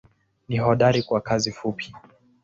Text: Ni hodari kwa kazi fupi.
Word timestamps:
Ni 0.49 0.57
hodari 0.57 1.03
kwa 1.03 1.21
kazi 1.21 1.51
fupi. 1.51 1.93